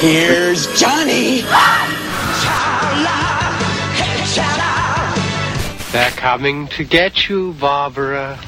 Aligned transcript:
Here's 0.00 0.66
Johnny. 0.78 1.42
They're 5.92 6.10
coming 6.10 6.66
to 6.68 6.84
get 6.84 7.28
you, 7.28 7.52
Barbara. 7.54 8.38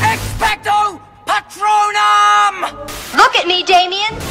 Expecto 0.00 1.00
Patronum! 1.26 2.88
Look 3.16 3.36
at 3.36 3.46
me, 3.46 3.62
Damien. 3.62 4.27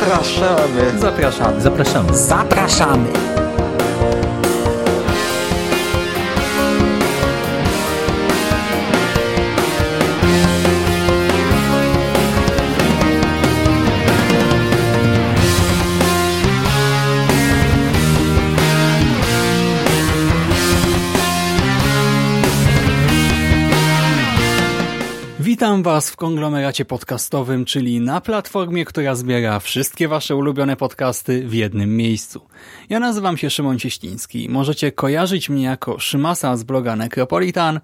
Zapraszamy. 0.00 0.98
Zapraszamy. 1.00 1.60
Zapraszamy. 1.60 2.16
Zapraszamy. 2.16 3.29
Witam 25.60 25.82
Was 25.82 26.10
w 26.10 26.16
konglomeracie 26.16 26.84
podcastowym, 26.84 27.64
czyli 27.64 28.00
na 28.00 28.20
platformie, 28.20 28.84
która 28.84 29.14
zbiera 29.14 29.60
wszystkie 29.60 30.08
Wasze 30.08 30.36
ulubione 30.36 30.76
podcasty 30.76 31.48
w 31.48 31.54
jednym 31.54 31.96
miejscu. 31.96 32.46
Ja 32.88 33.00
nazywam 33.00 33.36
się 33.36 33.50
Szymon 33.50 33.78
Cieśliński. 33.78 34.48
Możecie 34.50 34.92
kojarzyć 34.92 35.50
mnie 35.50 35.64
jako 35.64 35.98
Szymasa 35.98 36.56
z 36.56 36.62
bloga 36.62 36.96
Necropolitan 36.96 37.80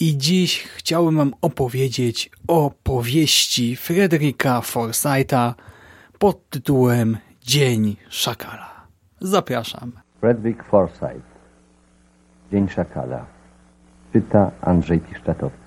i 0.00 0.18
dziś 0.18 0.62
chciałbym 0.62 1.16
Wam 1.16 1.34
opowiedzieć 1.42 2.30
o 2.48 2.70
powieści 2.82 3.76
Frederica 3.76 4.60
Forsytha 4.60 5.54
pod 6.18 6.48
tytułem 6.50 7.18
Dzień 7.42 7.96
Szakala. 8.08 8.86
Zapraszam. 9.20 9.92
Frederick 10.20 10.64
Forsyth. 10.64 11.26
Dzień 12.52 12.68
Szakala. 12.68 13.26
Czyta 14.12 14.50
Andrzej 14.60 15.00
Piszczatowski. 15.00 15.63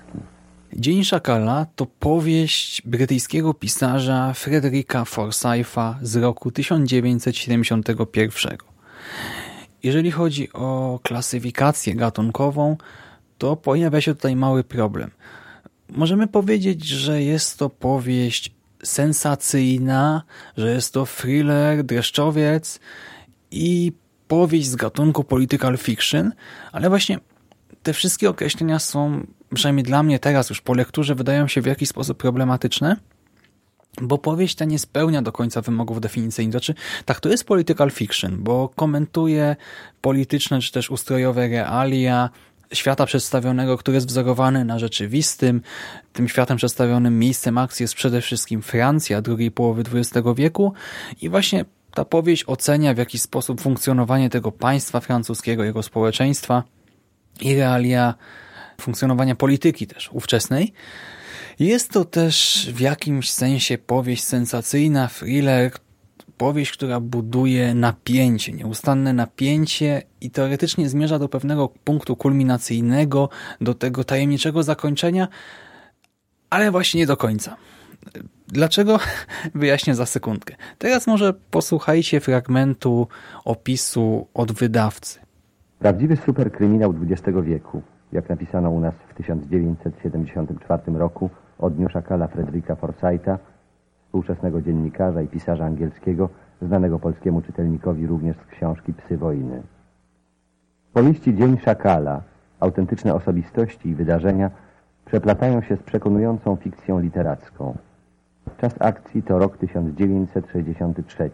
Dzień 0.72 1.04
Szakala 1.04 1.66
to 1.76 1.86
powieść 1.86 2.82
brytyjskiego 2.82 3.54
pisarza 3.54 4.32
Frederica 4.34 5.04
Forsytha 5.04 5.98
z 6.02 6.16
roku 6.16 6.50
1971. 6.50 8.58
Jeżeli 9.82 10.10
chodzi 10.10 10.52
o 10.52 11.00
klasyfikację 11.02 11.94
gatunkową, 11.94 12.76
to 13.38 13.56
pojawia 13.56 14.00
się 14.00 14.14
tutaj 14.14 14.36
mały 14.36 14.64
problem. 14.64 15.10
Możemy 15.90 16.26
powiedzieć, 16.26 16.84
że 16.84 17.22
jest 17.22 17.58
to 17.58 17.70
powieść 17.70 18.54
sensacyjna, 18.82 20.22
że 20.56 20.74
jest 20.74 20.92
to 20.92 21.06
thriller, 21.06 21.84
dreszczowiec 21.84 22.80
i 23.50 23.92
powieść 24.28 24.68
z 24.68 24.76
gatunku 24.76 25.24
political 25.24 25.76
fiction, 25.76 26.32
ale 26.72 26.88
właśnie 26.88 27.18
te 27.82 27.92
wszystkie 27.92 28.30
określenia 28.30 28.78
są, 28.78 29.26
przynajmniej 29.54 29.84
dla 29.84 30.02
mnie 30.02 30.18
teraz 30.18 30.50
już 30.50 30.60
po 30.60 30.74
lekturze, 30.74 31.14
wydają 31.14 31.48
się 31.48 31.62
w 31.62 31.66
jakiś 31.66 31.88
sposób 31.88 32.18
problematyczne, 32.18 32.96
bo 34.02 34.18
powieść 34.18 34.54
ta 34.54 34.64
nie 34.64 34.78
spełnia 34.78 35.22
do 35.22 35.32
końca 35.32 35.60
wymogów 35.60 36.00
definicyjnych. 36.00 36.52
Znaczy, 36.52 36.74
tak, 37.04 37.20
to 37.20 37.28
jest 37.28 37.44
political 37.44 37.90
fiction, 37.90 38.36
bo 38.38 38.68
komentuje 38.68 39.56
polityczne 40.00 40.60
czy 40.60 40.72
też 40.72 40.90
ustrojowe 40.90 41.48
realia 41.48 42.30
świata 42.72 43.06
przedstawionego, 43.06 43.78
który 43.78 43.94
jest 43.94 44.06
wzorowany 44.06 44.64
na 44.64 44.78
rzeczywistym. 44.78 45.62
Tym 46.12 46.28
światem 46.28 46.56
przedstawionym 46.56 47.18
miejscem 47.18 47.58
akcji 47.58 47.84
jest 47.84 47.94
przede 47.94 48.20
wszystkim 48.20 48.62
Francja 48.62 49.22
drugiej 49.22 49.50
połowy 49.50 49.82
XX 49.92 50.28
wieku 50.36 50.72
i 51.22 51.28
właśnie 51.28 51.64
ta 51.94 52.04
powieść 52.04 52.44
ocenia 52.46 52.94
w 52.94 52.98
jakiś 52.98 53.22
sposób 53.22 53.60
funkcjonowanie 53.60 54.30
tego 54.30 54.52
państwa 54.52 55.00
francuskiego, 55.00 55.64
jego 55.64 55.82
społeczeństwa 55.82 56.62
i 57.40 57.54
realia 57.54 58.14
funkcjonowania 58.80 59.34
polityki 59.34 59.86
też 59.86 60.10
ówczesnej. 60.12 60.72
Jest 61.58 61.90
to 61.90 62.04
też 62.04 62.68
w 62.74 62.80
jakimś 62.80 63.30
sensie 63.30 63.78
powieść 63.78 64.24
sensacyjna, 64.24 65.08
thriller, 65.08 65.70
powieść, 66.38 66.72
która 66.72 67.00
buduje 67.00 67.74
napięcie, 67.74 68.52
nieustanne 68.52 69.12
napięcie 69.12 70.02
i 70.20 70.30
teoretycznie 70.30 70.88
zmierza 70.88 71.18
do 71.18 71.28
pewnego 71.28 71.68
punktu 71.68 72.16
kulminacyjnego, 72.16 73.28
do 73.60 73.74
tego 73.74 74.04
tajemniczego 74.04 74.62
zakończenia, 74.62 75.28
ale 76.50 76.70
właśnie 76.70 77.00
nie 77.00 77.06
do 77.06 77.16
końca. 77.16 77.56
Dlaczego? 78.48 78.98
Wyjaśnię 79.54 79.94
za 79.94 80.06
sekundkę. 80.06 80.54
Teraz 80.78 81.06
może 81.06 81.34
posłuchajcie 81.50 82.20
fragmentu 82.20 83.08
opisu 83.44 84.26
od 84.34 84.52
wydawcy. 84.52 85.20
Prawdziwy 85.78 86.16
superkryminał 86.26 86.94
XX 87.02 87.38
wieku, 87.44 87.82
jak 88.12 88.28
napisano 88.28 88.70
u 88.70 88.80
nas 88.80 88.94
w 88.94 89.14
1974 89.14 90.98
roku 90.98 91.30
o 91.58 91.70
Dniu 91.70 91.88
Szakala 91.88 92.26
Fredrika 92.26 92.74
Forsytha, 92.74 93.38
współczesnego 94.04 94.62
dziennikarza 94.62 95.22
i 95.22 95.28
pisarza 95.28 95.64
angielskiego, 95.64 96.28
znanego 96.62 96.98
polskiemu 96.98 97.42
czytelnikowi 97.42 98.06
również 98.06 98.36
z 98.36 98.46
książki 98.46 98.92
Psy 98.94 99.16
wojny. 99.16 99.62
Powieści 100.92 101.34
Dzień 101.34 101.58
Szakala, 101.58 102.22
autentyczne 102.60 103.14
osobistości 103.14 103.88
i 103.88 103.94
wydarzenia 103.94 104.50
przeplatają 105.04 105.62
się 105.62 105.76
z 105.76 105.82
przekonującą 105.82 106.56
fikcją 106.56 107.00
literacką. 107.00 107.76
Czas 108.58 108.74
akcji 108.80 109.22
to 109.22 109.38
rok 109.38 109.56
1963. 109.56 111.30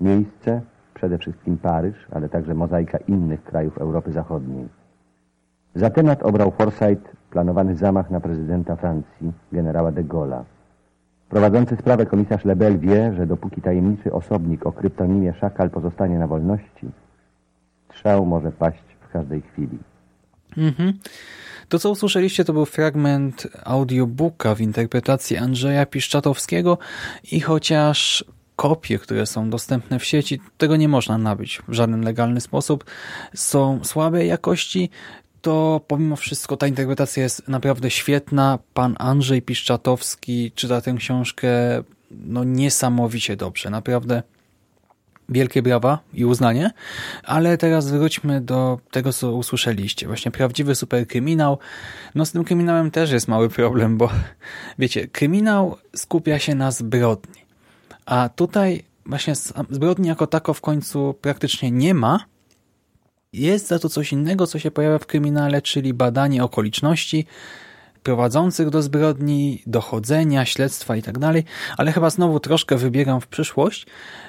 Miejsce 0.00 0.60
przede 0.94 1.18
wszystkim 1.18 1.58
Paryż, 1.58 2.06
ale 2.10 2.28
także 2.28 2.54
mozaika 2.54 2.98
innych 2.98 3.44
krajów 3.44 3.78
Europy 3.78 4.12
Zachodniej. 4.12 4.81
Za 5.74 5.90
temat 5.90 6.22
obrał 6.22 6.50
Forsyth 6.50 7.16
planowany 7.30 7.76
zamach 7.76 8.10
na 8.10 8.20
prezydenta 8.20 8.76
Francji, 8.76 9.32
generała 9.52 9.92
de 9.92 10.04
Gaulle'a. 10.04 10.42
Prowadzący 11.28 11.76
sprawę 11.76 12.06
komisarz 12.06 12.44
Lebel 12.44 12.78
wie, 12.78 13.14
że 13.16 13.26
dopóki 13.26 13.62
tajemniczy 13.62 14.12
osobnik 14.12 14.66
o 14.66 14.72
kryptonimie 14.72 15.34
Szakal 15.40 15.70
pozostanie 15.70 16.18
na 16.18 16.26
wolności, 16.26 16.86
strzał 17.90 18.26
może 18.26 18.52
paść 18.52 18.82
w 19.08 19.12
każdej 19.12 19.42
chwili. 19.42 19.78
Mhm. 20.56 20.92
To, 21.68 21.78
co 21.78 21.90
usłyszeliście, 21.90 22.44
to 22.44 22.52
był 22.52 22.64
fragment 22.64 23.48
audiobooka 23.64 24.54
w 24.54 24.60
interpretacji 24.60 25.36
Andrzeja 25.36 25.86
Piszczatowskiego 25.86 26.78
i 27.32 27.40
chociaż 27.40 28.24
kopie, 28.56 28.98
które 28.98 29.26
są 29.26 29.50
dostępne 29.50 29.98
w 29.98 30.04
sieci, 30.04 30.40
tego 30.58 30.76
nie 30.76 30.88
można 30.88 31.18
nabyć 31.18 31.62
w 31.68 31.72
żaden 31.72 32.00
legalny 32.00 32.40
sposób, 32.40 32.84
są 33.34 33.84
słabej 33.84 34.28
jakości, 34.28 34.90
to 35.42 35.80
pomimo 35.88 36.16
wszystko 36.16 36.56
ta 36.56 36.66
interpretacja 36.66 37.22
jest 37.22 37.48
naprawdę 37.48 37.90
świetna. 37.90 38.58
Pan 38.74 38.96
Andrzej 38.98 39.42
Piszczatowski 39.42 40.52
czyta 40.54 40.80
tę 40.80 40.94
książkę 40.98 41.48
no 42.10 42.44
niesamowicie 42.44 43.36
dobrze. 43.36 43.70
Naprawdę 43.70 44.22
wielkie 45.28 45.62
brawa 45.62 45.98
i 46.14 46.24
uznanie. 46.24 46.70
Ale 47.24 47.58
teraz 47.58 47.90
wróćmy 47.90 48.40
do 48.40 48.78
tego, 48.90 49.12
co 49.12 49.32
usłyszeliście. 49.32 50.06
Właśnie 50.06 50.30
prawdziwy 50.30 50.74
superkryminał. 50.74 51.58
No 52.14 52.26
z 52.26 52.32
tym 52.32 52.44
kryminałem 52.44 52.90
też 52.90 53.10
jest 53.10 53.28
mały 53.28 53.48
problem, 53.48 53.98
bo 53.98 54.10
wiecie, 54.78 55.08
kryminał 55.08 55.76
skupia 55.96 56.38
się 56.38 56.54
na 56.54 56.70
zbrodni. 56.70 57.42
A 58.06 58.28
tutaj 58.28 58.84
właśnie 59.06 59.34
zbrodni 59.70 60.08
jako 60.08 60.26
tako 60.26 60.54
w 60.54 60.60
końcu 60.60 61.14
praktycznie 61.20 61.70
nie 61.70 61.94
ma. 61.94 62.24
Jest 63.32 63.66
za 63.66 63.78
to 63.78 63.88
coś 63.88 64.12
innego, 64.12 64.46
co 64.46 64.58
się 64.58 64.70
pojawia 64.70 64.98
w 64.98 65.06
kryminale, 65.06 65.62
czyli 65.62 65.94
badanie 65.94 66.44
okoliczności, 66.44 67.26
prowadzących 68.02 68.70
do 68.70 68.82
zbrodni, 68.82 69.62
dochodzenia, 69.66 70.44
śledztwa 70.44 70.96
i 70.96 71.02
tak 71.02 71.14
ale 71.76 71.92
chyba 71.92 72.10
znowu 72.10 72.40
troszkę 72.40 72.76
wybiegam 72.76 73.20
w 73.20 73.26
przyszłość, 73.26 73.86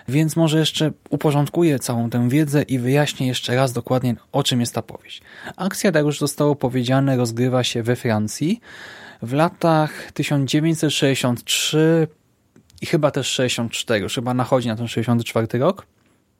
więc 0.08 0.36
może 0.36 0.60
jeszcze 0.60 0.92
uporządkuję 1.10 1.80
całą 1.80 2.10
tę 2.10 2.30
wiedzę 2.30 2.62
i 2.62 2.80
wyjaśnię 2.80 3.28
jeszcze 3.28 3.56
raz 3.56 3.74
dokładnie 3.74 4.16
o 4.32 4.44
czym 4.44 4.60
jest 4.60 4.76
ta 4.76 4.82
powieść. 4.82 5.22
Akcja, 5.58 5.92
tak 5.92 6.06
już 6.06 6.20
zostało 6.20 6.56
powiedziane, 6.56 7.18
rozgrywa 7.18 7.64
się 7.64 7.84
we 7.84 7.96
Francji 7.96 8.62
w 9.22 9.34
latach 9.34 10.12
1963 10.12 12.08
i 12.82 12.86
chyba 12.86 13.12
też 13.12 13.28
64, 13.28 14.00
już 14.00 14.16
chyba 14.16 14.34
nachodzi 14.34 14.68
na 14.68 14.76
ten 14.76 14.88
64 14.88 15.60
rok. 15.60 15.86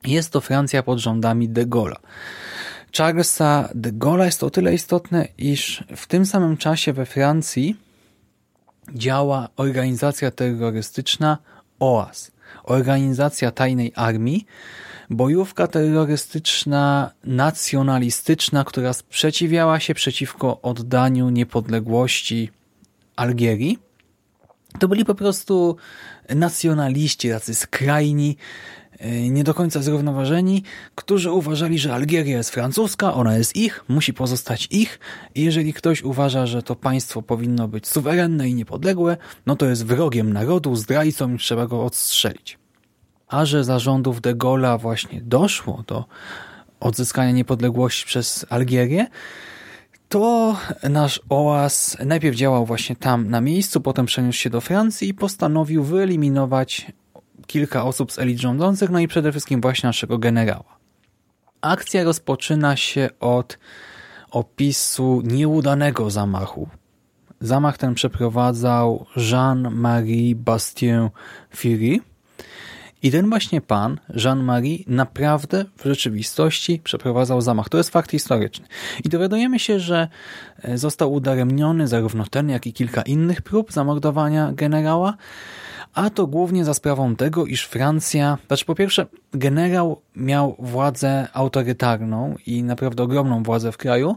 Jest 0.06 0.30
to 0.30 0.42
Francja 0.42 0.84
pod 0.84 1.00
rządami 1.00 1.50
de 1.50 1.66
Gaulle'a. 1.66 2.00
Charlesa 2.98 3.70
de 3.76 3.92
Gaulle'a 3.92 4.26
jest 4.26 4.44
o 4.44 4.50
tyle 4.50 4.74
istotne, 4.74 5.28
iż 5.38 5.84
w 5.96 6.08
tym 6.08 6.26
samym 6.26 6.58
czasie 6.58 6.94
we 6.94 7.06
Francji 7.06 7.76
działa 8.96 9.50
organizacja 9.58 10.32
terrorystyczna 10.32 11.38
OAS, 11.80 12.32
organizacja 12.64 13.52
tajnej 13.52 13.92
armii, 13.96 14.46
bojówka 15.10 15.68
terrorystyczna, 15.68 17.12
nacjonalistyczna, 17.24 18.64
która 18.64 18.94
sprzeciwiała 18.94 19.80
się 19.80 19.94
przeciwko 19.94 20.62
oddaniu 20.62 21.30
niepodległości 21.30 22.52
Algierii. 23.16 23.80
To 24.80 24.88
byli 24.88 25.06
po 25.06 25.16
prostu 25.16 25.78
nacjonaliści, 26.30 27.30
tacy 27.30 27.56
skrajni, 27.56 28.38
nie 29.30 29.44
do 29.44 29.54
końca 29.54 29.82
zrównoważeni, 29.82 30.64
którzy 30.96 31.32
uważali, 31.32 31.80
że 31.80 31.94
Algieria 31.94 32.38
jest 32.38 32.50
francuska, 32.50 33.14
ona 33.14 33.38
jest 33.38 33.56
ich, 33.56 33.84
musi 33.88 34.14
pozostać 34.14 34.68
ich 34.72 35.00
i 35.36 35.44
jeżeli 35.44 35.74
ktoś 35.74 36.04
uważa, 36.04 36.46
że 36.46 36.64
to 36.64 36.76
państwo 36.76 37.22
powinno 37.22 37.68
być 37.68 37.88
suwerenne 37.88 38.50
i 38.50 38.56
niepodległe, 38.56 39.18
no 39.46 39.56
to 39.56 39.66
jest 39.66 39.86
wrogiem 39.86 40.34
narodu, 40.34 40.76
zdrajcą 40.76 41.34
i 41.34 41.38
trzeba 41.38 41.68
go 41.68 41.86
odstrzelić. 41.86 42.58
A 43.28 43.46
że 43.46 43.64
zarządów 43.64 44.22
de 44.22 44.36
Gaulle'a 44.36 44.80
właśnie 44.80 45.22
doszło 45.22 45.84
do 45.88 46.06
odzyskania 46.80 47.32
niepodległości 47.32 48.06
przez 48.06 48.46
Algierię, 48.50 49.08
to 50.10 50.56
nasz 50.90 51.22
OAS 51.30 51.98
najpierw 52.06 52.38
działał 52.38 52.66
właśnie 52.66 52.96
tam 52.96 53.30
na 53.30 53.42
miejscu, 53.42 53.82
potem 53.82 54.06
przeniósł 54.06 54.40
się 54.40 54.50
do 54.50 54.62
Francji 54.62 55.10
i 55.10 55.14
postanowił 55.14 55.84
wyeliminować 55.84 56.92
kilka 57.48 57.84
osób 57.84 58.12
z 58.12 58.20
elit 58.20 58.40
rządzących, 58.40 58.90
no 58.90 59.00
i 59.00 59.08
przede 59.08 59.32
wszystkim 59.32 59.62
właśnie 59.62 59.88
naszego 59.88 60.18
generała. 60.18 60.78
Akcja 61.62 62.04
rozpoczyna 62.04 62.76
się 62.76 63.10
od 63.20 63.58
opisu 64.32 65.22
nieudanego 65.26 66.10
zamachu. 66.10 66.70
Zamach 67.42 67.78
ten 67.78 67.94
przeprowadzał 67.94 69.06
Jean-Marie 69.16 70.36
Bastien 70.36 71.10
Fury. 71.56 72.00
I 73.04 73.12
ten 73.12 73.30
właśnie 73.30 73.62
pan, 73.62 74.00
Jean-Marie, 74.16 74.84
naprawdę 74.88 75.66
w 75.78 75.86
rzeczywistości 75.86 76.82
przeprowadzał 76.84 77.42
zamach. 77.42 77.70
To 77.70 77.78
jest 77.78 77.90
fakt 77.90 78.12
historyczny. 78.12 78.66
I 79.06 79.10
dowiadujemy 79.10 79.60
się, 79.60 79.80
że 79.80 80.08
e, 80.62 80.78
został 80.78 81.14
udaremniony 81.14 81.88
zarówno 81.88 82.26
ten, 82.30 82.50
jak 82.50 82.68
i 82.68 82.74
kilka 82.74 83.02
innych 83.02 83.42
prób 83.42 83.72
zamordowania 83.72 84.52
generała, 84.54 85.14
a 85.94 86.10
to 86.10 86.28
głównie 86.28 86.66
za 86.66 86.74
sprawą 86.74 87.16
tego, 87.16 87.46
iż 87.46 87.66
Francja, 87.66 88.38
znaczy 88.48 88.66
po 88.66 88.76
pierwsze 88.76 89.06
generał 89.34 90.02
miał 90.16 90.56
władzę 90.60 91.28
autorytarną 91.34 92.36
i 92.46 92.64
naprawdę 92.64 93.04
ogromną 93.04 93.44
władzę 93.44 93.72
w 93.72 93.78
kraju, 93.78 94.16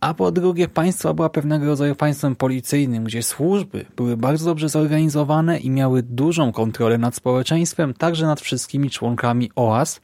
a 0.00 0.14
po 0.14 0.32
drugie 0.32 0.68
państwo 0.68 1.14
była 1.14 1.28
pewnego 1.28 1.66
rodzaju 1.66 1.94
państwem 1.94 2.36
policyjnym, 2.36 3.04
gdzie 3.04 3.22
służby 3.22 3.84
były 3.96 4.16
bardzo 4.16 4.44
dobrze 4.44 4.68
zorganizowane 4.68 5.58
i 5.58 5.70
miały 5.70 6.02
dużą 6.02 6.52
kontrolę 6.52 6.98
nad 6.98 7.14
społeczeństwem, 7.14 7.94
także 7.94 8.26
nad 8.26 8.40
wszystkimi 8.40 8.90
członkami 8.90 9.50
OAS, 9.56 10.00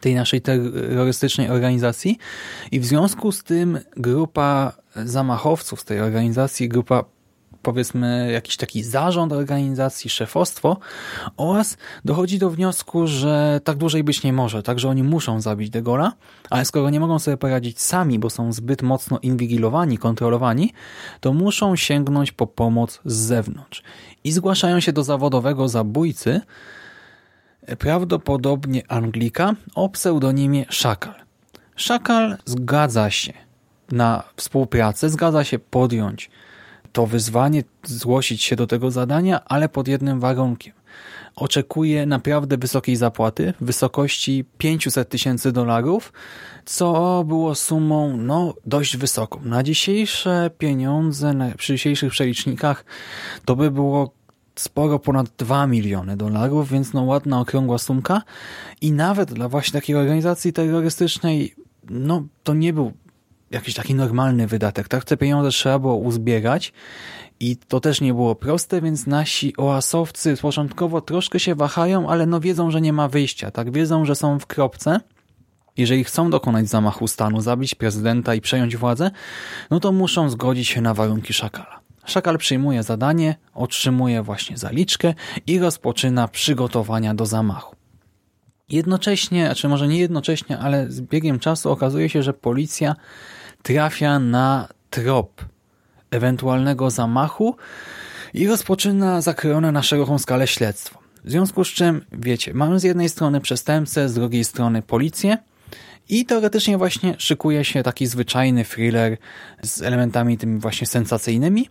tej 0.00 0.14
naszej 0.14 0.40
terrorystycznej 0.40 1.50
organizacji. 1.50 2.18
I 2.72 2.80
w 2.80 2.86
związku 2.86 3.32
z 3.32 3.42
tym 3.42 3.78
grupa 3.96 4.72
zamachowców 4.96 5.80
z 5.80 5.84
tej 5.84 6.00
organizacji, 6.00 6.68
grupa 6.68 7.04
powiedzmy 7.62 8.32
jakiś 8.32 8.56
taki 8.56 8.82
zarząd 8.82 9.32
organizacji, 9.32 10.10
szefostwo 10.10 10.76
oraz 11.36 11.76
dochodzi 12.04 12.38
do 12.38 12.50
wniosku, 12.50 13.06
że 13.06 13.60
tak 13.64 13.76
dłużej 13.76 14.04
być 14.04 14.22
nie 14.22 14.32
może, 14.32 14.62
także 14.62 14.88
oni 14.88 15.02
muszą 15.02 15.40
zabić 15.40 15.70
De 15.70 15.82
ale 16.50 16.64
skoro 16.64 16.90
nie 16.90 17.00
mogą 17.00 17.18
sobie 17.18 17.36
poradzić 17.36 17.80
sami, 17.80 18.18
bo 18.18 18.30
są 18.30 18.52
zbyt 18.52 18.82
mocno 18.82 19.18
inwigilowani, 19.18 19.98
kontrolowani, 19.98 20.72
to 21.20 21.32
muszą 21.32 21.76
sięgnąć 21.76 22.32
po 22.32 22.46
pomoc 22.46 23.00
z 23.04 23.14
zewnątrz. 23.14 23.82
I 24.24 24.32
zgłaszają 24.32 24.80
się 24.80 24.92
do 24.92 25.02
zawodowego 25.02 25.68
zabójcy, 25.68 26.40
prawdopodobnie 27.78 28.82
Anglika, 28.88 29.54
o 29.74 29.88
pseudonimie 29.88 30.64
Szakal. 30.68 31.14
Szakal 31.76 32.36
zgadza 32.44 33.10
się 33.10 33.32
na 33.92 34.22
współpracę, 34.36 35.10
zgadza 35.10 35.44
się 35.44 35.58
podjąć 35.58 36.30
to 36.92 37.06
wyzwanie, 37.06 37.64
zgłosić 37.84 38.42
się 38.42 38.56
do 38.56 38.66
tego 38.66 38.90
zadania, 38.90 39.44
ale 39.44 39.68
pod 39.68 39.88
jednym 39.88 40.20
warunkiem. 40.20 40.72
Oczekuje 41.36 42.06
naprawdę 42.06 42.56
wysokiej 42.56 42.96
zapłaty 42.96 43.52
w 43.60 43.64
wysokości 43.64 44.44
500 44.58 45.08
tysięcy 45.08 45.52
dolarów, 45.52 46.12
co 46.64 47.24
było 47.26 47.54
sumą 47.54 48.16
no, 48.16 48.54
dość 48.66 48.96
wysoką. 48.96 49.40
Na 49.44 49.62
dzisiejsze 49.62 50.50
pieniądze, 50.58 51.32
na, 51.32 51.50
przy 51.50 51.72
dzisiejszych 51.72 52.12
przelicznikach 52.12 52.84
to 53.44 53.56
by 53.56 53.70
było 53.70 54.12
sporo 54.56 54.98
ponad 54.98 55.26
2 55.38 55.66
miliony 55.66 56.16
dolarów, 56.16 56.70
więc 56.70 56.92
no 56.92 57.02
ładna, 57.02 57.40
okrągła 57.40 57.78
sumka 57.78 58.22
i 58.80 58.92
nawet 58.92 59.32
dla 59.32 59.48
właśnie 59.48 59.80
takiej 59.80 59.96
organizacji 59.96 60.52
terrorystycznej 60.52 61.54
no 61.90 62.26
to 62.42 62.54
nie 62.54 62.72
był 62.72 62.92
jakiś 63.50 63.74
taki 63.74 63.94
normalny 63.94 64.46
wydatek. 64.46 64.88
Tak, 64.88 65.04
te 65.04 65.16
pieniądze 65.16 65.50
trzeba 65.50 65.78
było 65.78 65.96
uzbierać 65.96 66.72
i 67.40 67.56
to 67.56 67.80
też 67.80 68.00
nie 68.00 68.14
było 68.14 68.34
proste, 68.34 68.80
więc 68.80 69.06
nasi 69.06 69.56
oasowcy 69.56 70.36
początkowo 70.36 71.00
troszkę 71.00 71.40
się 71.40 71.54
wahają, 71.54 72.08
ale 72.08 72.26
no 72.26 72.40
wiedzą, 72.40 72.70
że 72.70 72.80
nie 72.80 72.92
ma 72.92 73.08
wyjścia. 73.08 73.50
Tak, 73.50 73.72
wiedzą, 73.72 74.04
że 74.04 74.14
są 74.14 74.38
w 74.38 74.46
kropce. 74.46 75.00
Jeżeli 75.76 76.04
chcą 76.04 76.30
dokonać 76.30 76.68
zamachu 76.68 77.08
stanu, 77.08 77.40
zabić 77.40 77.74
prezydenta 77.74 78.34
i 78.34 78.40
przejąć 78.40 78.76
władzę, 78.76 79.10
no 79.70 79.80
to 79.80 79.92
muszą 79.92 80.30
zgodzić 80.30 80.68
się 80.68 80.80
na 80.80 80.94
warunki 80.94 81.32
Szakala. 81.32 81.80
Szakal 82.04 82.38
przyjmuje 82.38 82.82
zadanie, 82.82 83.36
otrzymuje 83.54 84.22
właśnie 84.22 84.58
zaliczkę 84.58 85.14
i 85.46 85.58
rozpoczyna 85.58 86.28
przygotowania 86.28 87.14
do 87.14 87.26
zamachu. 87.26 87.76
Jednocześnie, 88.68 89.40
czy 89.40 89.46
znaczy 89.46 89.68
może 89.68 89.88
nie 89.88 89.98
jednocześnie, 89.98 90.58
ale 90.58 90.90
z 90.90 91.00
biegiem 91.00 91.38
czasu 91.38 91.70
okazuje 91.70 92.08
się, 92.08 92.22
że 92.22 92.32
policja 92.32 92.96
trafia 93.62 94.18
na 94.18 94.68
trop 94.90 95.44
ewentualnego 96.10 96.90
zamachu 96.90 97.56
i 98.34 98.46
rozpoczyna 98.46 99.20
zakrojone 99.20 99.72
na 99.72 99.82
szeroką 99.82 100.18
skalę 100.18 100.46
śledztwo. 100.46 101.00
W 101.24 101.30
związku 101.30 101.64
z 101.64 101.68
czym, 101.68 102.04
wiecie, 102.12 102.54
mamy 102.54 102.80
z 102.80 102.82
jednej 102.82 103.08
strony 103.08 103.40
przestępcę, 103.40 104.08
z 104.08 104.14
drugiej 104.14 104.44
strony 104.44 104.82
policję 104.82 105.38
i 106.08 106.24
teoretycznie 106.24 106.78
właśnie 106.78 107.14
szykuje 107.18 107.64
się 107.64 107.82
taki 107.82 108.06
zwyczajny 108.06 108.64
thriller 108.64 109.16
z 109.62 109.82
elementami 109.82 110.38
tymi 110.38 110.60
właśnie 110.60 110.86
sensacyjnymi, 110.86 111.68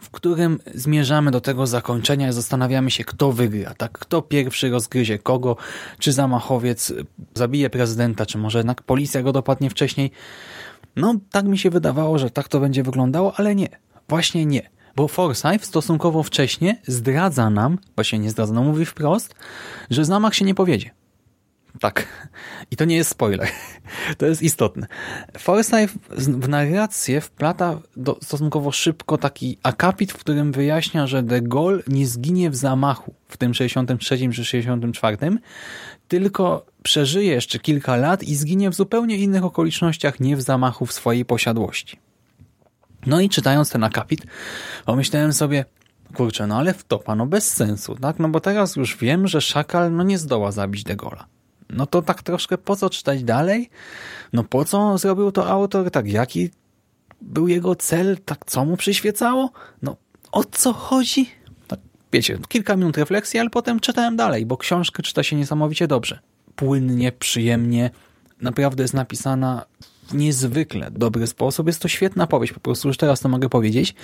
w 0.00 0.10
którym 0.10 0.60
zmierzamy 0.74 1.30
do 1.30 1.40
tego 1.40 1.66
zakończenia 1.66 2.28
i 2.28 2.32
zastanawiamy 2.32 2.90
się, 2.90 3.04
kto 3.04 3.32
wygra, 3.32 3.74
tak? 3.74 3.92
Kto 3.92 4.22
pierwszy 4.22 4.70
rozgryzie 4.70 5.18
kogo, 5.18 5.56
czy 5.98 6.12
zamachowiec 6.12 6.92
zabije 7.34 7.70
prezydenta, 7.70 8.26
czy 8.26 8.38
może 8.38 8.58
jednak 8.58 8.82
policja 8.82 9.22
go 9.22 9.32
dopadnie 9.32 9.70
wcześniej. 9.70 10.10
No, 10.96 11.14
tak 11.30 11.44
mi 11.44 11.58
się 11.58 11.70
wydawało, 11.70 12.18
że 12.18 12.30
tak 12.30 12.48
to 12.48 12.60
będzie 12.60 12.82
wyglądało, 12.82 13.32
ale 13.36 13.54
nie. 13.54 13.68
Właśnie 14.08 14.46
nie. 14.46 14.70
Bo 14.96 15.08
Forsyth 15.08 15.64
stosunkowo 15.64 16.22
wcześnie 16.22 16.80
zdradza 16.86 17.50
nam, 17.50 17.78
właśnie 17.94 18.18
nie 18.18 18.30
zdradza, 18.30 18.54
no 18.54 18.62
mówi 18.62 18.86
wprost, 18.86 19.34
że 19.90 20.04
zamach 20.04 20.34
się 20.34 20.44
nie 20.44 20.54
powiedzie. 20.54 20.90
Tak. 21.80 22.28
I 22.70 22.76
to 22.76 22.84
nie 22.84 22.96
jest 22.96 23.10
spoiler. 23.10 23.48
To 24.18 24.26
jest 24.26 24.42
istotne. 24.42 24.86
Forsyth 25.38 25.94
w 26.16 26.48
narrację 26.48 27.20
wplata 27.20 27.80
do, 27.96 28.18
stosunkowo 28.22 28.72
szybko 28.72 29.18
taki 29.18 29.58
akapit, 29.62 30.12
w 30.12 30.18
którym 30.18 30.52
wyjaśnia, 30.52 31.06
że 31.06 31.22
de 31.22 31.42
Gaulle 31.42 31.82
nie 31.86 32.06
zginie 32.06 32.50
w 32.50 32.56
zamachu 32.56 33.14
w 33.28 33.36
tym 33.36 33.54
63 33.54 34.18
czy 34.32 34.44
64, 34.44 35.16
tylko 36.10 36.66
przeżyje 36.82 37.32
jeszcze 37.32 37.58
kilka 37.58 37.96
lat 37.96 38.22
i 38.22 38.36
zginie 38.36 38.70
w 38.70 38.74
zupełnie 38.74 39.16
innych 39.16 39.44
okolicznościach, 39.44 40.20
nie 40.20 40.36
w 40.36 40.42
zamachu 40.42 40.86
w 40.86 40.92
swojej 40.92 41.24
posiadłości. 41.24 41.98
No 43.06 43.20
i 43.20 43.28
czytając 43.28 43.70
ten 43.70 43.84
akapit, 43.84 44.20
pomyślałem 44.84 45.32
sobie, 45.32 45.64
kurczę, 46.14 46.46
no 46.46 46.58
ale 46.58 46.74
w 46.74 46.84
topa, 46.84 47.14
no 47.14 47.26
bez 47.26 47.52
sensu, 47.52 47.94
tak? 47.94 48.18
No 48.18 48.28
bo 48.28 48.40
teraz 48.40 48.76
już 48.76 48.96
wiem, 48.96 49.28
że 49.28 49.40
Szakal 49.40 49.92
no 49.92 50.02
nie 50.02 50.18
zdoła 50.18 50.52
zabić 50.52 50.84
De 50.84 50.96
Gaulle'a. 50.96 51.24
No 51.70 51.86
to 51.86 52.02
tak 52.02 52.22
troszkę 52.22 52.58
po 52.58 52.76
co 52.76 52.90
czytać 52.90 53.24
dalej? 53.24 53.70
No 54.32 54.44
po 54.44 54.64
co 54.64 54.98
zrobił 54.98 55.32
to 55.32 55.50
autor? 55.50 55.90
Tak, 55.90 56.08
jaki 56.08 56.50
był 57.20 57.48
jego 57.48 57.76
cel? 57.76 58.18
Tak 58.24 58.44
co 58.46 58.64
mu 58.64 58.76
przyświecało? 58.76 59.50
No, 59.82 59.96
o 60.32 60.44
co 60.44 60.72
chodzi? 60.72 61.39
Wiecie, 62.12 62.38
kilka 62.48 62.76
minut 62.76 62.96
refleksji, 62.96 63.40
ale 63.40 63.50
potem 63.50 63.80
czytałem 63.80 64.16
dalej, 64.16 64.46
bo 64.46 64.56
książkę 64.56 65.02
czyta 65.02 65.22
się 65.22 65.36
niesamowicie 65.36 65.86
dobrze. 65.86 66.18
Płynnie, 66.56 67.12
przyjemnie, 67.12 67.90
naprawdę 68.40 68.82
jest 68.82 68.94
napisana 68.94 69.66
w 70.08 70.14
niezwykle 70.14 70.90
dobry 70.90 71.26
sposób. 71.26 71.66
Jest 71.66 71.82
to 71.82 71.88
świetna 71.88 72.26
powieść, 72.26 72.52
po 72.52 72.60
prostu 72.60 72.88
już 72.88 72.96
teraz 72.96 73.20
to 73.20 73.28
mogę 73.28 73.48
powiedzieć. 73.48 73.94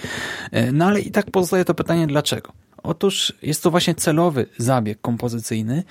E, 0.53 0.73
no 0.73 0.87
ale 0.87 1.01
i 1.01 1.11
tak 1.11 1.31
pozostaje 1.31 1.65
to 1.65 1.75
pytanie, 1.75 2.07
dlaczego? 2.07 2.53
Otóż 2.83 3.33
jest 3.43 3.63
to 3.63 3.71
właśnie 3.71 3.95
celowy 3.95 4.47
zabieg 4.59 5.01
kompozycyjny 5.01 5.83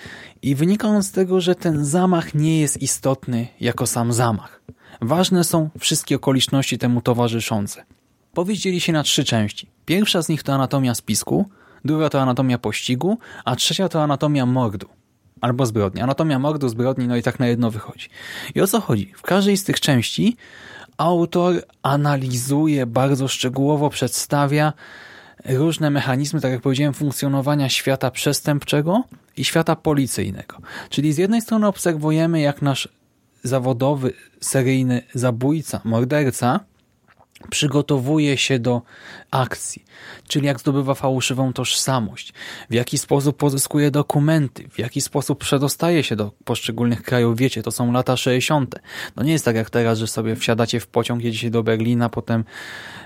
i 0.41 0.55
wynika 0.55 0.87
on 0.87 1.03
z 1.03 1.11
tego, 1.11 1.41
że 1.41 1.55
ten 1.55 1.85
zamach 1.85 2.35
nie 2.35 2.61
jest 2.61 2.81
istotny 2.81 3.47
jako 3.59 3.87
sam 3.87 4.13
zamach. 4.13 4.61
Ważne 5.01 5.43
są 5.43 5.69
wszystkie 5.79 6.15
okoliczności 6.15 6.77
temu 6.77 7.01
towarzyszące. 7.01 7.83
Powieść 8.33 8.61
dzieli 8.61 8.81
się 8.81 8.93
na 8.93 9.03
trzy 9.03 9.23
części. 9.23 9.67
Pierwsza 9.85 10.21
z 10.21 10.29
nich 10.29 10.43
to 10.43 10.53
anatomia 10.53 10.95
spisku, 10.95 11.45
druga 11.85 12.09
to 12.09 12.21
anatomia 12.21 12.57
pościgu, 12.57 13.17
a 13.45 13.55
trzecia 13.55 13.89
to 13.89 14.03
anatomia 14.03 14.45
mordu. 14.45 14.87
Albo 15.41 15.65
zbrodni. 15.65 16.01
Anatomia 16.01 16.39
mordu, 16.39 16.69
zbrodni, 16.69 17.07
no 17.07 17.15
i 17.15 17.23
tak 17.23 17.39
na 17.39 17.47
jedno 17.47 17.71
wychodzi. 17.71 18.09
I 18.55 18.61
o 18.61 18.67
co 18.67 18.81
chodzi? 18.81 19.11
W 19.17 19.21
każdej 19.21 19.57
z 19.57 19.63
tych 19.63 19.79
części 19.79 20.37
autor 20.97 21.63
analizuje, 21.83 22.85
bardzo 22.85 23.27
szczegółowo 23.27 23.89
przedstawia 23.89 24.73
różne 25.45 25.89
mechanizmy, 25.89 26.41
tak 26.41 26.51
jak 26.51 26.61
powiedziałem, 26.61 26.93
funkcjonowania 26.93 27.69
świata 27.69 28.11
przestępczego 28.11 29.03
i 29.37 29.43
świata 29.43 29.75
policyjnego. 29.75 30.57
Czyli 30.89 31.13
z 31.13 31.17
jednej 31.17 31.41
strony 31.41 31.67
obserwujemy, 31.67 32.41
jak 32.41 32.61
nasz 32.61 32.89
zawodowy, 33.43 34.13
seryjny 34.41 35.01
zabójca, 35.13 35.81
morderca 35.83 36.59
przygotowuje 37.49 38.37
się 38.37 38.59
do 38.59 38.81
akcji, 39.31 39.85
czyli 40.27 40.45
jak 40.45 40.59
zdobywa 40.59 40.95
fałszywą 40.95 41.53
tożsamość, 41.53 42.33
w 42.69 42.73
jaki 42.73 42.97
sposób 42.97 43.37
pozyskuje 43.37 43.91
dokumenty, 43.91 44.69
w 44.69 44.79
jaki 44.79 45.01
sposób 45.01 45.39
przedostaje 45.39 46.03
się 46.03 46.15
do 46.15 46.31
poszczególnych 46.43 47.03
krajów. 47.03 47.37
Wiecie, 47.37 47.63
to 47.63 47.71
są 47.71 47.91
lata 47.91 48.17
60. 48.17 48.75
No 49.15 49.23
nie 49.23 49.31
jest 49.31 49.45
tak 49.45 49.55
jak 49.55 49.69
teraz, 49.69 49.99
że 49.99 50.07
sobie 50.07 50.35
wsiadacie 50.35 50.79
w 50.79 50.87
pociąg, 50.87 51.23
jedziecie 51.23 51.49
do 51.49 51.63
Berlina, 51.63 52.09
potem, 52.09 52.43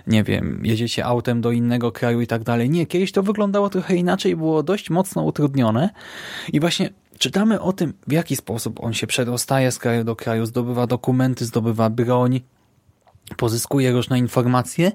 nie 0.08 0.24
wiem, 0.24 0.62
jedziecie 0.64 1.06
autem 1.06 1.42
do 1.42 1.52
innego 1.52 1.92
kraju 1.92 2.22
i 2.22 2.28
tak 2.28 2.44
dalej. 2.44 2.70
Nie, 2.70 2.86
kiedyś 2.86 3.12
to 3.12 3.24
wyglądało 3.24 3.70
trochę 3.70 3.96
inaczej, 3.96 4.36
było 4.36 4.64
dość 4.64 4.90
mocno 4.90 5.24
utrudnione 5.24 5.90
i 6.54 6.60
właśnie 6.60 6.90
czytamy 7.18 7.62
o 7.62 7.74
tym, 7.74 7.94
w 8.08 8.12
jaki 8.12 8.36
sposób 8.36 8.84
on 8.84 8.94
się 8.94 9.08
przedostaje 9.08 9.72
z 9.72 9.80
kraju 9.80 10.04
do 10.04 10.16
kraju, 10.16 10.46
zdobywa 10.46 10.88
dokumenty, 10.88 11.46
zdobywa 11.46 11.90
broń, 11.90 12.42
pozyskuje 13.38 13.92
różne 13.92 14.20
informacje 14.20 14.92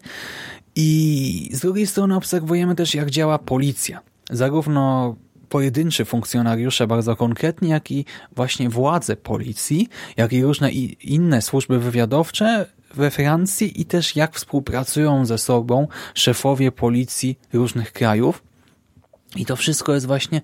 i 0.77 1.51
z 1.53 1.61
drugiej 1.61 1.87
strony 1.87 2.17
obserwujemy 2.17 2.75
też, 2.75 2.95
jak 2.95 3.11
działa 3.11 3.39
policja. 3.39 4.01
Zarówno 4.31 5.17
pojedynczy 5.49 6.05
funkcjonariusze 6.05 6.87
bardzo 6.87 7.17
konkretnie, 7.17 7.69
jak 7.69 7.91
i 7.91 8.05
właśnie 8.37 8.69
władze 8.69 9.17
policji, 9.17 9.89
jak 10.17 10.33
i 10.33 10.43
różne 10.43 10.73
inne 11.03 11.43
służby 11.43 11.79
wywiadowcze 11.79 12.67
we 12.95 13.11
Francji 13.11 13.81
i 13.81 13.85
też 13.85 14.17
jak 14.17 14.35
współpracują 14.35 15.27
ze 15.27 15.39
sobą 15.39 15.89
szefowie 16.15 16.73
policji 16.73 17.39
różnych 17.53 17.93
krajów. 17.93 18.43
I 19.37 19.47
to 19.47 19.57
wszystko 19.57 19.95
jest 19.95 20.07
właśnie 20.07 20.41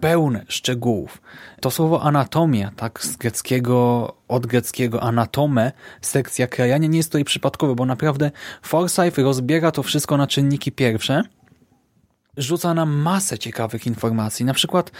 pełne 0.00 0.44
szczegółów. 0.48 1.22
To 1.60 1.70
słowo 1.70 2.02
anatomia, 2.02 2.72
tak 2.76 3.04
z 3.04 3.16
greckiego, 3.16 4.12
od 4.28 4.46
greckiego 4.46 5.02
anatome, 5.02 5.72
sekcja 6.00 6.46
krajania, 6.46 6.88
nie 6.88 6.96
jest 6.96 7.08
tutaj 7.08 7.24
przypadkowe, 7.24 7.74
bo 7.74 7.86
naprawdę 7.86 8.30
Forsyth 8.62 9.18
rozbiera 9.18 9.72
to 9.72 9.82
wszystko 9.82 10.16
na 10.16 10.26
czynniki 10.26 10.72
pierwsze, 10.72 11.22
rzuca 12.36 12.74
nam 12.74 12.90
masę 12.90 13.38
ciekawych 13.38 13.86
informacji. 13.86 14.44
Na 14.44 14.54
przykład, 14.54 14.90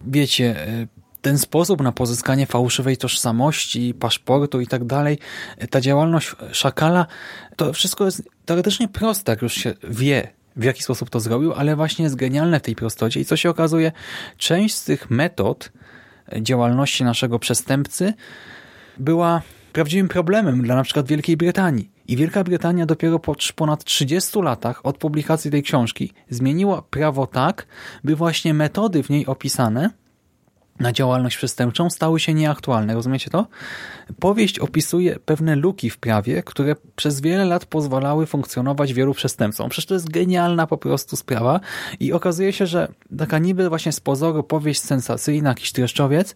wiecie, 0.00 0.66
e, 0.68 0.86
ten 1.20 1.38
sposób 1.38 1.82
na 1.82 1.92
pozyskanie 1.92 2.46
fałszywej 2.46 2.96
tożsamości, 2.96 3.94
paszportu 3.94 4.60
i 4.60 4.66
tak 4.66 4.84
dalej, 4.84 5.18
ta 5.70 5.80
działalność 5.80 6.36
szakala, 6.52 7.06
to 7.56 7.72
wszystko 7.72 8.04
jest 8.04 8.28
teoretycznie 8.44 8.88
proste, 8.88 9.32
jak 9.32 9.42
już 9.42 9.54
się 9.54 9.74
wie, 9.82 10.37
w 10.58 10.64
jaki 10.64 10.82
sposób 10.82 11.10
to 11.10 11.20
zrobił, 11.20 11.52
ale 11.52 11.76
właśnie 11.76 12.02
jest 12.02 12.16
genialne 12.16 12.60
w 12.60 12.62
tej 12.62 12.74
prostocie 12.74 13.20
i 13.20 13.24
co 13.24 13.36
się 13.36 13.50
okazuje, 13.50 13.92
część 14.36 14.74
z 14.74 14.84
tych 14.84 15.10
metod 15.10 15.72
działalności 16.40 17.04
naszego 17.04 17.38
przestępcy 17.38 18.14
była 18.98 19.42
prawdziwym 19.72 20.08
problemem 20.08 20.62
dla 20.62 20.76
na 20.76 20.82
przykład 20.82 21.08
Wielkiej 21.08 21.36
Brytanii. 21.36 21.90
I 22.08 22.16
Wielka 22.16 22.44
Brytania 22.44 22.86
dopiero 22.86 23.18
po 23.18 23.34
ponad 23.54 23.84
30 23.84 24.38
latach 24.42 24.86
od 24.86 24.98
publikacji 24.98 25.50
tej 25.50 25.62
książki 25.62 26.12
zmieniła 26.30 26.82
prawo 26.82 27.26
tak, 27.26 27.66
by 28.04 28.16
właśnie 28.16 28.54
metody 28.54 29.02
w 29.02 29.10
niej 29.10 29.26
opisane 29.26 29.90
na 30.80 30.92
działalność 30.92 31.36
przestępczą 31.36 31.90
stały 31.90 32.20
się 32.20 32.34
nieaktualne. 32.34 32.94
Rozumiecie 32.94 33.30
to? 33.30 33.46
Powieść 34.20 34.58
opisuje 34.58 35.18
pewne 35.24 35.56
luki 35.56 35.90
w 35.90 35.98
prawie, 35.98 36.42
które 36.42 36.76
przez 36.96 37.20
wiele 37.20 37.44
lat 37.44 37.66
pozwalały 37.66 38.26
funkcjonować 38.26 38.94
wielu 38.94 39.14
przestępcom. 39.14 39.68
Przecież 39.68 39.86
to 39.86 39.94
jest 39.94 40.10
genialna 40.10 40.66
po 40.66 40.78
prostu 40.78 41.16
sprawa 41.16 41.60
i 42.00 42.12
okazuje 42.12 42.52
się, 42.52 42.66
że 42.66 42.88
taka 43.18 43.38
niby 43.38 43.68
właśnie 43.68 43.92
z 43.92 44.00
pozoru 44.00 44.42
powieść 44.42 44.80
sensacyjna, 44.80 45.48
jakiś 45.48 45.72
treszczowiec, 45.72 46.34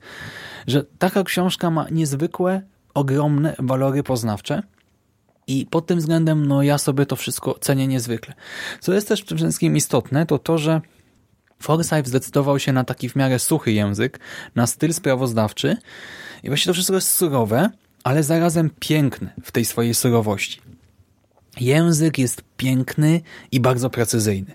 że 0.66 0.84
taka 0.98 1.24
książka 1.24 1.70
ma 1.70 1.86
niezwykłe, 1.90 2.62
ogromne 2.94 3.54
walory 3.58 4.02
poznawcze 4.02 4.62
i 5.46 5.66
pod 5.66 5.86
tym 5.86 5.98
względem 5.98 6.46
no 6.46 6.62
ja 6.62 6.78
sobie 6.78 7.06
to 7.06 7.16
wszystko 7.16 7.58
cenię 7.60 7.86
niezwykle. 7.86 8.34
Co 8.80 8.92
jest 8.92 9.08
też 9.08 9.22
przede 9.22 9.38
wszystkim 9.38 9.76
istotne, 9.76 10.26
to 10.26 10.38
to, 10.38 10.58
że 10.58 10.80
Forsyth 11.62 12.06
zdecydował 12.08 12.58
się 12.58 12.72
na 12.72 12.84
taki 12.84 13.08
w 13.08 13.16
miarę 13.16 13.38
suchy 13.38 13.72
język, 13.72 14.20
na 14.54 14.66
styl 14.66 14.92
sprawozdawczy 14.92 15.76
i 16.42 16.48
właśnie 16.48 16.70
to 16.70 16.74
wszystko 16.74 16.94
jest 16.94 17.08
surowe, 17.08 17.70
ale 18.04 18.22
zarazem 18.22 18.70
piękne 18.80 19.34
w 19.44 19.52
tej 19.52 19.64
swojej 19.64 19.94
surowości. 19.94 20.60
Język 21.60 22.18
jest 22.18 22.42
piękny 22.56 23.20
i 23.52 23.60
bardzo 23.60 23.90
precyzyjny. 23.90 24.54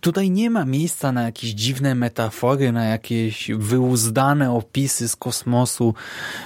Tutaj 0.00 0.30
nie 0.30 0.50
ma 0.50 0.64
miejsca 0.64 1.12
na 1.12 1.22
jakieś 1.22 1.50
dziwne 1.50 1.94
metafory, 1.94 2.72
na 2.72 2.84
jakieś 2.84 3.50
wyuzdane 3.54 4.52
opisy 4.52 5.08
z 5.08 5.16
kosmosu, 5.16 5.94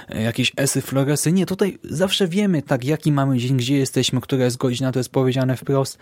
jakieś 0.08 0.52
esy 0.56 0.82
floresy. 0.82 1.32
Nie, 1.32 1.46
tutaj 1.46 1.78
zawsze 1.84 2.28
wiemy 2.28 2.62
tak, 2.62 2.84
jaki 2.84 3.12
mamy 3.12 3.38
dzień, 3.38 3.56
gdzie 3.56 3.76
jesteśmy, 3.76 4.20
która 4.20 4.44
jest 4.44 4.56
godzina, 4.56 4.92
to 4.92 4.98
jest 4.98 5.10
powiedziane 5.10 5.56
wprost. 5.56 5.98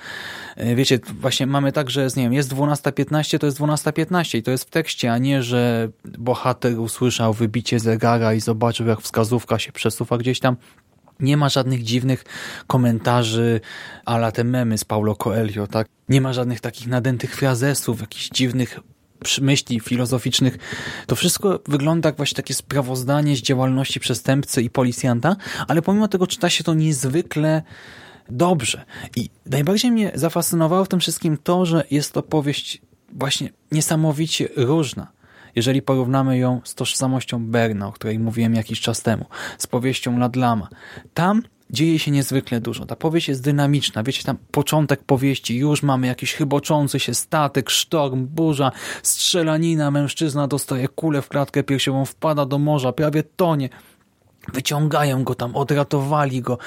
E, 0.56 0.74
wiecie, 0.74 0.98
właśnie 1.20 1.46
mamy 1.46 1.72
tak, 1.72 1.90
że 1.90 2.02
jest, 2.02 2.16
nie 2.16 2.22
wiem, 2.22 2.32
jest 2.32 2.54
12.15, 2.54 3.38
to 3.38 3.46
jest 3.46 3.58
12.15 3.58 4.38
i 4.38 4.42
to 4.42 4.50
jest 4.50 4.64
w 4.64 4.70
tekście, 4.70 5.12
a 5.12 5.18
nie, 5.18 5.42
że 5.42 5.88
bohater 6.04 6.78
usłyszał 6.78 7.34
wybicie 7.34 7.80
zegara 7.80 8.34
i 8.34 8.40
zobaczył, 8.40 8.86
jak 8.86 9.00
wskazówka 9.00 9.58
się 9.58 9.72
przesuwa 9.72 10.18
gdzieś 10.18 10.40
tam. 10.40 10.56
Nie 11.20 11.36
ma 11.36 11.48
żadnych 11.48 11.84
dziwnych 11.84 12.24
komentarzy 12.66 13.60
ala 14.04 14.32
te 14.32 14.44
memy 14.44 14.78
z 14.78 14.84
Paulo 14.84 15.16
Coelho, 15.16 15.66
tak? 15.66 15.88
Nie 16.08 16.20
ma 16.20 16.32
żadnych 16.32 16.60
takich 16.60 16.86
nadętych 16.86 17.36
frazesów, 17.36 18.00
jakichś 18.00 18.28
dziwnych 18.28 18.80
myśli 19.40 19.80
filozoficznych. 19.80 20.58
To 21.06 21.16
wszystko 21.16 21.60
wygląda 21.68 22.08
jak 22.08 22.16
właśnie 22.16 22.36
takie 22.36 22.54
sprawozdanie 22.54 23.36
z 23.36 23.40
działalności 23.40 24.00
przestępcy 24.00 24.62
i 24.62 24.70
policjanta, 24.70 25.36
ale 25.68 25.82
pomimo 25.82 26.08
tego 26.08 26.26
czyta 26.26 26.50
się 26.50 26.64
to 26.64 26.74
niezwykle 26.74 27.62
dobrze. 28.30 28.84
I 29.16 29.30
najbardziej 29.46 29.90
mnie 29.90 30.12
zafascynowało 30.14 30.84
w 30.84 30.88
tym 30.88 31.00
wszystkim 31.00 31.38
to, 31.42 31.66
że 31.66 31.84
jest 31.90 32.12
to 32.12 32.22
powieść 32.22 32.82
właśnie 33.12 33.50
niesamowicie 33.72 34.48
różna 34.56 35.19
jeżeli 35.56 35.82
porównamy 35.82 36.38
ją 36.38 36.60
z 36.64 36.74
tożsamością 36.74 37.46
Berna, 37.46 37.88
o 37.88 37.92
której 37.92 38.18
mówiłem 38.18 38.54
jakiś 38.54 38.80
czas 38.80 39.02
temu, 39.02 39.24
z 39.58 39.66
powieścią 39.66 40.18
Ladlama. 40.18 40.68
Tam 41.14 41.42
dzieje 41.70 41.98
się 41.98 42.10
niezwykle 42.10 42.60
dużo. 42.60 42.86
Ta 42.86 42.96
powieść 42.96 43.28
jest 43.28 43.42
dynamiczna. 43.42 44.02
Wiecie, 44.02 44.22
tam 44.22 44.36
początek 44.50 45.04
powieści, 45.04 45.56
już 45.56 45.82
mamy 45.82 46.06
jakiś 46.06 46.34
chyboczący 46.34 47.00
się 47.00 47.14
statek, 47.14 47.70
sztorm, 47.70 48.26
burza, 48.26 48.72
strzelanina, 49.02 49.90
mężczyzna 49.90 50.48
dostaje 50.48 50.88
kulę 50.88 51.22
w 51.22 51.28
klatkę 51.28 51.62
piersiową, 51.62 52.04
wpada 52.04 52.46
do 52.46 52.58
morza, 52.58 52.92
prawie 52.92 53.22
tonie. 53.22 53.68
Wyciągają 54.48 55.24
go 55.24 55.34
tam, 55.34 55.56
odratowali 55.56 56.42
go. 56.42 56.58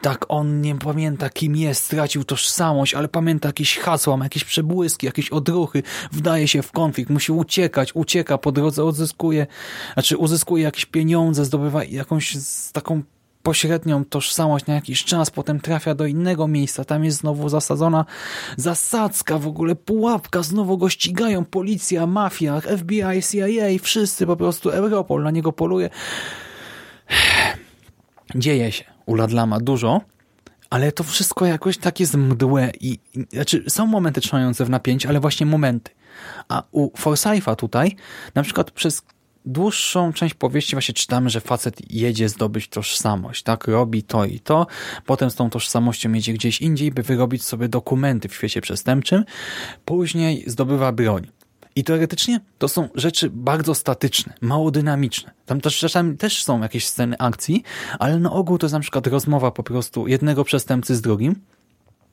Tak, 0.00 0.24
on 0.28 0.60
nie 0.60 0.74
pamięta 0.74 1.30
kim 1.30 1.56
jest, 1.56 1.84
stracił 1.84 2.24
tożsamość, 2.24 2.94
ale 2.94 3.08
pamięta 3.08 3.48
jakieś 3.48 3.78
hasła, 3.78 4.16
ma 4.16 4.24
jakieś 4.24 4.44
przebłyski, 4.44 5.06
jakieś 5.06 5.30
odruchy, 5.30 5.82
wdaje 6.12 6.48
się 6.48 6.62
w 6.62 6.72
konflikt, 6.72 7.10
musi 7.10 7.32
uciekać, 7.32 7.90
ucieka, 7.94 8.38
po 8.38 8.52
drodze 8.52 8.84
odzyskuje, 8.84 9.46
znaczy 9.94 10.16
uzyskuje 10.16 10.64
jakieś 10.64 10.86
pieniądze, 10.86 11.44
zdobywa 11.44 11.84
jakąś 11.84 12.36
taką 12.72 13.02
pośrednią 13.42 14.04
tożsamość 14.04 14.66
na 14.66 14.74
jakiś 14.74 15.04
czas, 15.04 15.30
potem 15.30 15.60
trafia 15.60 15.94
do 15.94 16.06
innego 16.06 16.48
miejsca, 16.48 16.84
tam 16.84 17.04
jest 17.04 17.18
znowu 17.18 17.48
zasadzona 17.48 18.04
zasadzka, 18.56 19.38
w 19.38 19.46
ogóle 19.46 19.74
pułapka, 19.74 20.42
znowu 20.42 20.78
go 20.78 20.88
ścigają, 20.88 21.44
policja, 21.44 22.06
mafia, 22.06 22.60
FBI, 22.60 23.22
CIA, 23.30 23.82
wszyscy 23.82 24.26
po 24.26 24.36
prostu, 24.36 24.70
Europol 24.70 25.22
na 25.22 25.30
niego 25.30 25.52
poluje. 25.52 25.90
Dzieje 28.34 28.72
się 28.72 28.84
u 29.06 29.14
Ladlama 29.14 29.60
dużo, 29.60 30.00
ale 30.70 30.92
to 30.92 31.04
wszystko 31.04 31.46
jakoś 31.46 31.78
takie 31.78 32.06
zmdłe 32.06 32.72
i, 32.80 32.98
i 33.14 33.26
znaczy 33.32 33.64
są 33.68 33.86
momenty 33.86 34.20
trzymające 34.20 34.64
w 34.64 34.70
napięciu, 34.70 35.08
ale 35.08 35.20
właśnie 35.20 35.46
momenty. 35.46 35.90
A 36.48 36.62
u 36.70 36.96
Forsytha 36.96 37.56
tutaj, 37.56 37.96
na 38.34 38.42
przykład 38.42 38.70
przez 38.70 39.02
dłuższą 39.46 40.12
część 40.12 40.34
powieści 40.34 40.74
właśnie 40.74 40.94
czytamy, 40.94 41.30
że 41.30 41.40
facet 41.40 41.92
jedzie 41.92 42.28
zdobyć 42.28 42.68
tożsamość, 42.68 43.42
tak? 43.42 43.66
Robi 43.68 44.02
to 44.02 44.24
i 44.24 44.40
to, 44.40 44.66
potem 45.06 45.30
z 45.30 45.34
tą 45.34 45.50
tożsamością 45.50 46.12
jedzie 46.12 46.32
gdzieś 46.32 46.60
indziej, 46.60 46.90
by 46.90 47.02
wyrobić 47.02 47.44
sobie 47.44 47.68
dokumenty 47.68 48.28
w 48.28 48.34
świecie 48.34 48.60
przestępczym, 48.60 49.24
później 49.84 50.44
zdobywa 50.46 50.92
broń. 50.92 51.26
I 51.76 51.84
teoretycznie 51.84 52.40
to 52.58 52.68
są 52.68 52.88
rzeczy 52.94 53.30
bardzo 53.30 53.74
statyczne, 53.74 54.34
mało 54.40 54.70
dynamiczne. 54.70 55.30
Tam 55.46 55.60
też 55.60 55.78
czasami 55.78 56.16
też 56.16 56.44
są 56.44 56.62
jakieś 56.62 56.86
sceny 56.86 57.18
akcji, 57.18 57.62
ale 57.98 58.18
na 58.18 58.32
ogół 58.32 58.58
to 58.58 58.66
jest 58.66 58.74
na 58.74 58.80
przykład 58.80 59.06
rozmowa 59.06 59.50
po 59.50 59.62
prostu 59.62 60.08
jednego 60.08 60.44
przestępcy 60.44 60.96
z 60.96 61.00
drugim, 61.00 61.36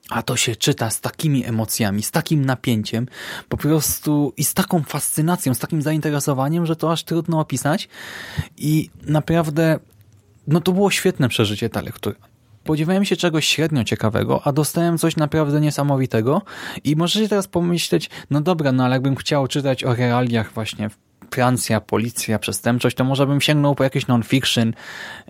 a 0.10 0.24
to 0.24 0.36
się 0.36 0.56
czyta 0.56 0.90
z 0.90 1.02
takimi 1.02 1.46
emocjami, 1.46 2.04
z 2.04 2.12
takim 2.12 2.46
napięciem, 2.46 3.08
po 3.50 3.58
prostu 3.58 4.34
i 4.38 4.44
z 4.44 4.54
taką 4.54 4.84
fascynacją, 4.84 5.54
z 5.54 5.60
takim 5.60 5.82
zainteresowaniem, 5.82 6.66
że 6.66 6.76
to 6.76 6.92
aż 6.92 7.04
trudno 7.04 7.40
opisać. 7.40 7.90
I 8.58 8.90
naprawdę, 9.04 9.80
no 10.48 10.62
to 10.62 10.72
było 10.72 10.92
świetne 10.92 11.30
przeżycie 11.30 11.70
ta 11.70 11.82
lektura. 11.82 12.29
Spodziewałem 12.70 13.06
się 13.06 13.16
czegoś 13.16 13.48
średnio 13.48 13.84
ciekawego, 13.84 14.42
a 14.44 14.52
dostałem 14.52 14.98
coś 14.98 15.16
naprawdę 15.16 15.62
niesamowitego. 15.62 16.42
I 16.84 16.96
możecie 16.96 17.30
teraz 17.30 17.48
pomyśleć, 17.48 18.10
no 18.30 18.42
dobra, 18.42 18.72
no 18.72 18.86
ale 18.86 18.96
jakbym 18.96 19.16
chciał 19.16 19.48
czytać 19.48 19.84
o 19.84 19.96
realiach 19.96 20.54
właśnie 20.54 20.90
Francja, 21.32 21.82
policja, 21.82 22.40
przestępczość, 22.40 22.96
to 22.96 23.04
może 23.04 23.28
bym 23.28 23.42
sięgnął 23.42 23.76
po 23.76 23.84
jakiś 23.84 24.08
non-fiction, 24.08 24.74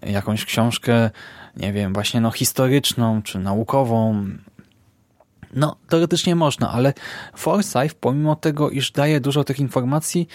jakąś 0.01 0.45
książkę, 0.45 1.09
nie 1.57 1.73
wiem, 1.73 1.93
właśnie 1.93 2.21
no 2.21 2.31
historyczną 2.31 3.21
czy 3.21 3.39
naukową, 3.39 4.25
no, 5.53 5.75
teoretycznie 5.89 6.35
można, 6.35 6.71
ale 6.71 6.93
Forsyth, 7.35 7.95
pomimo 7.99 8.35
tego, 8.35 8.69
iż 8.69 8.91
daje 8.91 9.19
dużo 9.19 9.43
tych 9.43 9.59
informacji, 9.59 10.27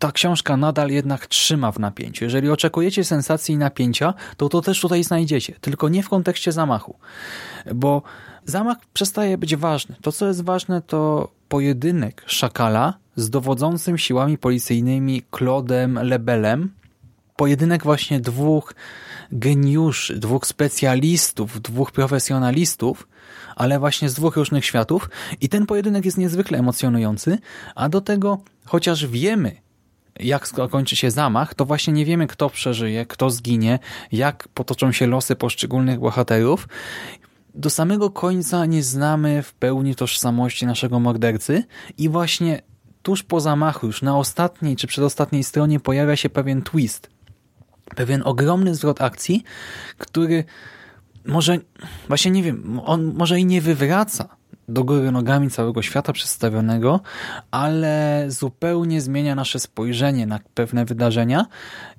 ta 0.00 0.12
książka 0.12 0.56
nadal 0.56 0.90
jednak 0.90 1.26
trzyma 1.26 1.72
w 1.72 1.78
napięciu. 1.78 2.24
Jeżeli 2.24 2.50
oczekujecie 2.50 3.04
sensacji 3.04 3.54
i 3.54 3.58
napięcia, 3.58 4.14
to 4.36 4.48
to 4.48 4.60
też 4.60 4.80
tutaj 4.80 5.04
znajdziecie, 5.04 5.54
tylko 5.60 5.88
nie 5.88 6.02
w 6.02 6.08
kontekście 6.08 6.52
zamachu. 6.52 6.96
Bo 7.74 8.02
zamach 8.44 8.76
przestaje 8.92 9.38
być 9.38 9.56
ważny. 9.56 9.96
To, 10.02 10.12
co 10.12 10.26
jest 10.26 10.44
ważne, 10.44 10.82
to 10.82 11.28
pojedynek 11.48 12.24
Szakala 12.26 12.94
z 13.16 13.30
dowodzącym 13.30 13.98
siłami 13.98 14.38
policyjnymi 14.38 15.22
Claudem 15.38 15.98
Lebelem. 16.02 16.70
Pojedynek 17.36 17.84
właśnie 17.84 18.20
dwóch 18.20 18.74
geniuszy, 19.32 20.18
dwóch 20.18 20.46
specjalistów, 20.46 21.62
dwóch 21.62 21.92
profesjonalistów, 21.92 23.08
ale 23.56 23.78
właśnie 23.78 24.08
z 24.08 24.14
dwóch 24.14 24.36
różnych 24.36 24.64
światów 24.64 25.10
i 25.40 25.48
ten 25.48 25.66
pojedynek 25.66 26.04
jest 26.04 26.18
niezwykle 26.18 26.58
emocjonujący, 26.58 27.38
a 27.74 27.88
do 27.88 28.00
tego, 28.00 28.38
chociaż 28.64 29.06
wiemy, 29.06 29.56
jak 30.20 30.48
skończy 30.48 30.96
się 30.96 31.10
zamach, 31.10 31.54
to 31.54 31.64
właśnie 31.64 31.92
nie 31.92 32.04
wiemy, 32.04 32.26
kto 32.26 32.50
przeżyje, 32.50 33.06
kto 33.06 33.30
zginie, 33.30 33.78
jak 34.12 34.48
potoczą 34.48 34.92
się 34.92 35.06
losy 35.06 35.36
poszczególnych 35.36 36.00
bohaterów. 36.00 36.68
Do 37.54 37.70
samego 37.70 38.10
końca 38.10 38.66
nie 38.66 38.82
znamy 38.82 39.42
w 39.42 39.54
pełni 39.54 39.94
tożsamości 39.94 40.66
naszego 40.66 41.00
mordercy 41.00 41.64
i 41.98 42.08
właśnie 42.08 42.62
tuż 43.02 43.22
po 43.22 43.40
zamachu, 43.40 43.86
już 43.86 44.02
na 44.02 44.18
ostatniej 44.18 44.76
czy 44.76 44.86
przedostatniej 44.86 45.44
stronie 45.44 45.80
pojawia 45.80 46.16
się 46.16 46.30
pewien 46.30 46.62
twist. 46.62 47.10
Pewien 47.96 48.22
ogromny 48.24 48.74
zwrot 48.74 49.02
akcji, 49.02 49.44
który 49.98 50.44
może, 51.26 51.58
właśnie 52.08 52.30
nie 52.30 52.42
wiem, 52.42 52.80
on 52.84 53.14
może 53.14 53.40
i 53.40 53.44
nie 53.44 53.60
wywraca 53.60 54.39
do 54.70 54.84
góry 54.84 55.10
nogami 55.10 55.50
całego 55.50 55.82
świata 55.82 56.12
przedstawionego, 56.12 57.00
ale 57.50 58.24
zupełnie 58.28 59.00
zmienia 59.00 59.34
nasze 59.34 59.58
spojrzenie 59.58 60.26
na 60.26 60.40
pewne 60.54 60.84
wydarzenia 60.84 61.46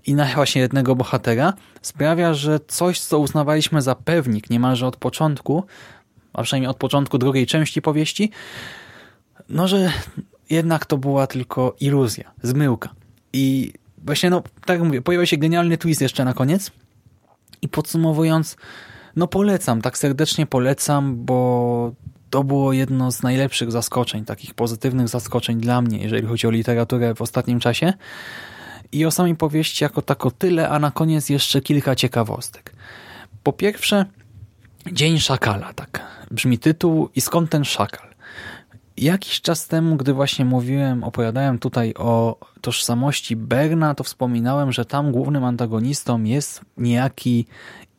i 0.06 0.16
na 0.16 0.26
właśnie 0.26 0.62
jednego 0.62 0.96
bohatera. 0.96 1.54
Sprawia, 1.82 2.34
że 2.34 2.60
coś, 2.68 3.00
co 3.00 3.20
uznawaliśmy 3.20 3.82
za 3.82 3.96
pewnik 3.96 4.50
niemalże 4.50 4.88
od 4.88 4.98
początku, 4.98 5.64
a 6.34 6.44
przynajmniej 6.44 6.70
od 6.70 6.78
początku 6.78 7.18
drugiej 7.18 7.48
części 7.48 7.82
powieści, 7.82 8.32
no, 9.50 9.68
że 9.68 9.92
jednak 10.50 10.86
to 10.86 10.98
była 10.98 11.28
tylko 11.28 11.76
iluzja, 11.80 12.32
zmyłka. 12.44 12.90
I 13.34 13.74
właśnie, 13.98 14.30
no, 14.30 14.44
tak 14.66 14.82
mówię, 14.82 15.02
pojawia 15.02 15.26
się 15.26 15.38
genialny 15.38 15.78
twist 15.78 16.02
jeszcze 16.02 16.26
na 16.26 16.34
koniec 16.34 16.72
i 17.62 17.70
podsumowując, 17.70 18.58
no 19.16 19.28
polecam, 19.28 19.82
tak 19.82 19.98
serdecznie 19.98 20.46
polecam, 20.46 21.26
bo 21.26 21.92
to 22.32 22.44
było 22.44 22.74
jedno 22.74 23.12
z 23.12 23.24
najlepszych 23.24 23.72
zaskoczeń, 23.72 24.26
takich 24.26 24.54
pozytywnych 24.54 25.08
zaskoczeń 25.08 25.60
dla 25.60 25.82
mnie, 25.82 25.98
jeżeli 25.98 26.28
chodzi 26.28 26.48
o 26.48 26.52
literaturę 26.52 27.16
w 27.16 27.22
ostatnim 27.22 27.60
czasie. 27.60 27.94
I 28.92 29.06
o 29.06 29.12
samej 29.12 29.36
powieści 29.36 29.84
jako 29.84 30.02
tako 30.02 30.32
tyle, 30.32 30.70
a 30.70 30.80
na 30.80 30.92
koniec 30.92 31.30
jeszcze 31.30 31.62
kilka 31.62 31.96
ciekawostek. 31.96 32.74
Po 33.44 33.54
pierwsze, 33.54 34.06
Dzień 34.92 35.20
Szakala, 35.20 35.74
tak 35.74 36.02
brzmi 36.32 36.60
tytuł 36.60 37.10
i 37.16 37.22
skąd 37.22 37.50
ten 37.50 37.66
szakal? 37.66 38.08
Jakiś 38.98 39.42
czas 39.42 39.68
temu, 39.68 39.96
gdy 39.96 40.14
właśnie 40.14 40.46
mówiłem, 40.46 41.04
opowiadałem 41.04 41.60
tutaj 41.60 41.94
o 41.98 42.40
tożsamości 42.62 43.36
Berna, 43.36 43.96
to 43.96 44.04
wspominałem, 44.04 44.72
że 44.72 44.86
tam 44.86 45.12
głównym 45.12 45.44
antagonistą 45.44 46.24
jest 46.24 46.62
niejaki 46.78 47.46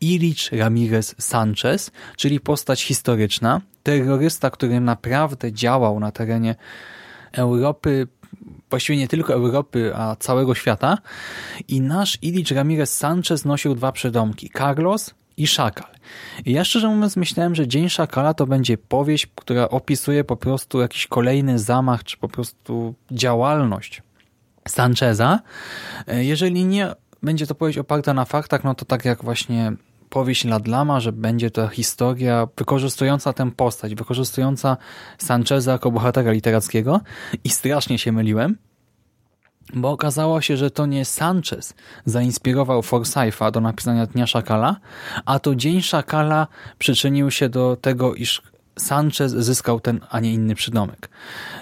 Ilich 0.00 0.52
Ramirez 0.52 1.14
Sanchez, 1.18 1.90
czyli 2.16 2.40
postać 2.40 2.82
historyczna, 2.82 3.60
terrorysta, 3.82 4.50
który 4.50 4.80
naprawdę 4.80 5.52
działał 5.52 6.00
na 6.00 6.12
terenie 6.12 6.54
Europy, 7.32 8.08
właściwie 8.70 8.98
nie 8.98 9.08
tylko 9.08 9.34
Europy, 9.34 9.92
a 9.94 10.16
całego 10.16 10.54
świata. 10.54 10.98
I 11.68 11.80
nasz 11.80 12.18
Ilich 12.22 12.50
Ramirez 12.50 12.96
Sanchez 12.96 13.44
nosił 13.44 13.74
dwa 13.74 13.92
przydomki, 13.92 14.50
Carlos 14.58 15.14
i 15.36 15.46
Szakal. 15.46 15.90
I 16.44 16.52
ja 16.52 16.64
szczerze 16.64 16.88
mówiąc 16.88 17.16
myślałem, 17.16 17.54
że 17.54 17.68
Dzień 17.68 17.88
Szakala 17.88 18.34
to 18.34 18.46
będzie 18.46 18.78
powieść, 18.78 19.26
która 19.34 19.68
opisuje 19.68 20.24
po 20.24 20.36
prostu 20.36 20.80
jakiś 20.80 21.06
kolejny 21.06 21.58
zamach, 21.58 22.04
czy 22.04 22.16
po 22.16 22.28
prostu 22.28 22.94
działalność 23.10 24.02
Sancheza. 24.68 25.40
Jeżeli 26.06 26.64
nie 26.64 26.92
będzie 27.22 27.46
to 27.46 27.54
powieść 27.54 27.78
oparta 27.78 28.14
na 28.14 28.24
faktach, 28.24 28.64
no 28.64 28.74
to 28.74 28.84
tak 28.84 29.04
jak 29.04 29.24
właśnie 29.24 29.72
powieść 30.12 30.44
Ladlama, 30.44 31.00
że 31.00 31.12
będzie 31.12 31.50
to 31.50 31.68
historia 31.68 32.48
wykorzystująca 32.56 33.32
tę 33.32 33.50
postać, 33.50 33.94
wykorzystująca 33.94 34.76
Sancheza 35.18 35.72
jako 35.72 35.90
bohatera 35.90 36.32
literackiego 36.32 37.00
i 37.44 37.50
strasznie 37.50 37.98
się 37.98 38.12
myliłem, 38.12 38.58
bo 39.74 39.90
okazało 39.90 40.40
się, 40.40 40.56
że 40.56 40.70
to 40.70 40.86
nie 40.86 41.04
Sanchez 41.04 41.74
zainspirował 42.04 42.82
Forsytha 42.82 43.50
do 43.50 43.60
napisania 43.60 44.06
Dnia 44.06 44.26
Szakala, 44.26 44.76
a 45.24 45.38
to 45.38 45.54
Dzień 45.54 45.82
Szakala 45.82 46.46
przyczynił 46.78 47.30
się 47.30 47.48
do 47.48 47.76
tego, 47.76 48.14
iż 48.14 48.42
Sanchez 48.78 49.32
zyskał 49.32 49.80
ten, 49.80 50.00
a 50.10 50.20
nie 50.20 50.32
inny 50.32 50.54
przydomek. 50.54 51.10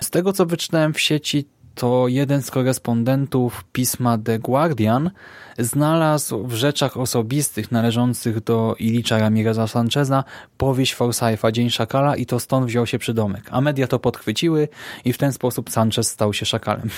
Z 0.01 0.11
tego, 0.11 0.33
co 0.33 0.47
wyczytałem 0.47 0.95
w 0.95 1.01
sieci, 1.01 1.49
to 1.81 2.09
jeden 2.09 2.43
z 2.43 2.51
korespondentów 2.51 3.65
pisma 3.73 4.19
The 4.19 4.39
Guardian 4.39 5.11
znalazł 5.59 6.47
w 6.47 6.55
rzeczach 6.55 6.97
osobistych 6.97 7.73
należących 7.73 8.45
do 8.45 8.75
Ilicza 8.79 9.19
Ramireza 9.19 9.67
Sancheza 9.67 10.25
powieść 10.59 10.95
Forsytha 10.95 11.53
Dzień 11.53 11.71
Szakala 11.71 12.17
i 12.17 12.27
to 12.27 12.41
stąd 12.41 12.67
wziął 12.67 12.87
się 12.87 12.99
przydomek. 12.99 13.45
A 13.51 13.61
media 13.61 13.87
to 13.87 13.99
podchwyciły 13.99 14.69
i 15.05 15.13
w 15.13 15.19
ten 15.19 15.33
sposób 15.33 15.71
Sanchez 15.71 16.09
stał 16.09 16.33
się 16.33 16.47
szakalem. 16.47 16.91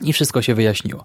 I 0.00 0.12
wszystko 0.12 0.42
się 0.42 0.54
wyjaśniło. 0.54 1.04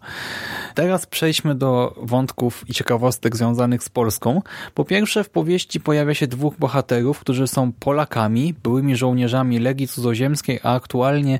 Teraz 0.75 1.05
przejdźmy 1.05 1.55
do 1.55 1.95
wątków 1.97 2.69
i 2.69 2.73
ciekawostek 2.73 3.35
związanych 3.35 3.83
z 3.83 3.89
Polską. 3.89 4.41
Po 4.73 4.85
pierwsze 4.85 5.23
w 5.23 5.29
powieści 5.29 5.79
pojawia 5.79 6.13
się 6.13 6.27
dwóch 6.27 6.57
bohaterów, 6.59 7.19
którzy 7.19 7.47
są 7.47 7.71
Polakami, 7.71 8.53
byłymi 8.63 8.95
żołnierzami 8.95 9.59
Legii 9.59 9.87
Cudzoziemskiej, 9.87 10.59
a 10.63 10.73
aktualnie 10.75 11.39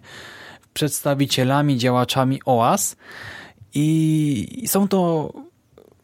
przedstawicielami, 0.74 1.78
działaczami 1.78 2.42
OAS 2.46 2.96
i 3.74 4.66
są 4.68 4.88
to 4.88 5.34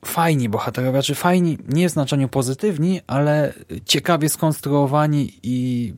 fajni 0.05 0.49
bohaterowie, 0.49 1.01
czy 1.01 1.15
fajni 1.15 1.57
nie 1.67 1.89
w 1.89 1.91
znaczeniu 1.91 2.29
pozytywni, 2.29 3.01
ale 3.07 3.53
ciekawie 3.85 4.29
skonstruowani 4.29 5.31
i 5.43 5.93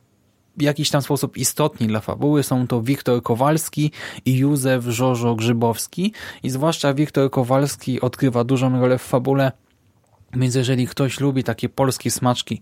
w 0.57 0.61
jakiś 0.61 0.89
tam 0.89 1.01
sposób 1.01 1.37
istotni 1.37 1.87
dla 1.87 1.99
fabuły. 1.99 2.43
Są 2.43 2.67
to 2.67 2.81
Wiktor 2.81 3.23
Kowalski 3.23 3.91
i 4.25 4.37
Józef 4.37 4.83
Żożo 4.83 5.35
Grzybowski 5.35 6.13
i 6.43 6.49
zwłaszcza 6.49 6.93
Wiktor 6.93 7.31
Kowalski 7.31 8.01
odgrywa 8.01 8.43
dużą 8.43 8.79
rolę 8.79 8.97
w 8.97 9.01
fabule, 9.01 9.51
więc 10.33 10.55
jeżeli 10.55 10.87
ktoś 10.87 11.19
lubi 11.19 11.43
takie 11.43 11.69
polskie 11.69 12.11
smaczki 12.11 12.61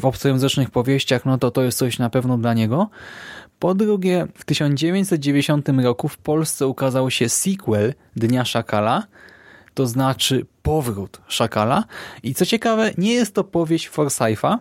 w 0.00 0.04
obcojęzycznych 0.04 0.70
powieściach, 0.70 1.24
no 1.24 1.38
to 1.38 1.50
to 1.50 1.62
jest 1.62 1.78
coś 1.78 1.98
na 1.98 2.10
pewno 2.10 2.38
dla 2.38 2.54
niego. 2.54 2.90
Po 3.60 3.74
drugie, 3.74 4.26
w 4.34 4.44
1990 4.44 5.68
roku 5.68 6.08
w 6.08 6.18
Polsce 6.18 6.66
ukazał 6.66 7.10
się 7.10 7.28
sequel 7.28 7.94
Dnia 8.16 8.44
Szakala, 8.44 9.06
to 9.74 9.86
znaczy 9.86 10.46
Powrót 10.62 11.20
Szakala. 11.28 11.84
I 12.22 12.34
co 12.34 12.46
ciekawe, 12.46 12.90
nie 12.98 13.12
jest 13.12 13.34
to 13.34 13.44
powieść 13.44 13.88
Forsytha, 13.88 14.58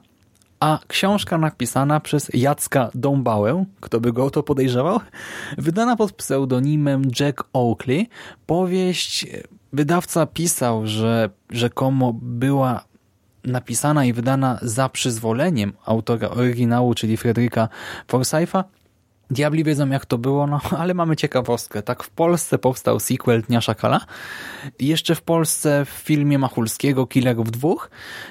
a 0.60 0.80
książka 0.88 1.38
napisana 1.38 2.00
przez 2.00 2.30
Jacka 2.34 2.90
Dąbałę, 2.96 3.66
kto 3.82 4.00
by 4.00 4.14
go 4.14 4.26
o 4.26 4.30
to 4.30 4.44
podejrzewał, 4.44 5.00
wydana 5.58 5.96
pod 5.96 6.12
pseudonimem 6.12 7.02
Jack 7.20 7.44
Oakley. 7.54 8.10
Powieść 8.46 9.26
wydawca 9.74 10.26
pisał, 10.26 10.88
że 10.88 11.30
rzekomo 11.50 12.14
była 12.22 12.86
napisana 13.44 14.06
i 14.06 14.14
wydana 14.14 14.60
za 14.62 14.90
przyzwoleniem 14.90 15.74
autora 15.86 16.30
oryginału, 16.30 16.94
czyli 16.94 17.18
Fredrika 17.18 17.70
Forsytha. 18.08 18.64
Diabli 19.32 19.63
wiedzą 19.63 19.89
jak 19.89 20.06
to 20.06 20.18
było, 20.18 20.48
no 20.48 20.62
ale 20.80 20.94
mamy 20.94 21.15
ciekawostkę. 21.15 21.82
Tak 21.82 22.04
w 22.04 22.10
Polsce 22.10 22.58
powstał 22.58 23.00
sequel 23.00 23.42
Dnia 23.42 23.62
Szakala. 23.62 24.00
Jeszcze 24.80 25.15
w 25.15 25.22
Polsce 25.22 25.86
w 25.86 25.89
filmie 25.89 26.39
Machulskiego 26.39 27.08
Killerów 27.08 27.52
dwóch 27.52 27.89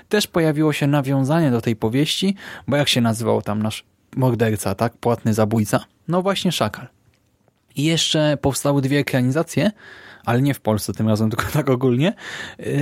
też 0.08 0.26
pojawiło 0.26 0.72
się 0.72 0.86
nawiązanie 0.86 1.50
do 1.50 1.60
tej 1.60 1.76
powieści, 1.76 2.34
bo 2.68 2.76
jak 2.76 2.88
się 2.88 3.00
nazywał 3.00 3.42
tam 3.42 3.62
nasz 3.62 3.84
morderca, 4.16 4.74
tak? 4.74 4.96
Płatny 4.96 5.34
zabójca. 5.34 5.84
No 6.08 6.22
właśnie 6.22 6.52
Szakal. 6.52 6.86
I 7.76 7.84
jeszcze 7.84 8.36
powstały 8.36 8.82
dwie 8.82 8.98
ekranizacje, 8.98 9.70
ale 10.24 10.42
nie 10.42 10.54
w 10.54 10.60
Polsce 10.60 10.92
tym 10.92 11.08
razem, 11.08 11.30
tylko 11.32 11.44
tak 11.52 11.70
ogólnie. 11.70 12.14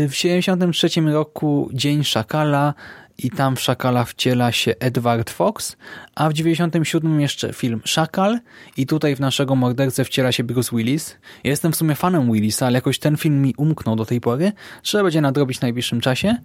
W 0.09 0.11
73 0.13 0.89
roku 1.01 1.71
Dzień 1.73 2.05
Szakala 2.05 2.75
i 3.19 3.31
tam 3.31 3.57
w 3.57 3.61
Szakala 3.61 4.05
wciela 4.05 4.53
się 4.53 4.75
Edward 4.81 5.31
Fox, 5.31 5.77
a 6.15 6.29
w 6.29 6.33
97 6.33 7.21
jeszcze 7.21 7.53
film 7.53 7.81
Szakal 7.85 8.41
i 8.77 8.87
tutaj 8.87 9.17
w 9.17 9.21
naszego 9.21 9.57
mordercę 9.57 10.05
wciela 10.05 10.33
się 10.33 10.45
Bruce 10.45 10.77
Willis. 10.77 11.17
Jestem 11.45 11.73
w 11.73 11.77
sumie 11.77 11.95
fanem 11.95 12.33
Willisa, 12.33 12.67
ale 12.67 12.75
jakoś 12.75 12.99
ten 12.99 13.17
film 13.17 13.43
mi 13.43 13.55
umknął 13.57 13.97
do 13.97 14.07
tej 14.07 14.21
pory. 14.21 14.53
Trzeba 14.83 15.05
będzie 15.05 15.21
nadrobić 15.21 15.59
w 15.59 15.63
najbliższym 15.63 16.01
czasie. 16.01 16.37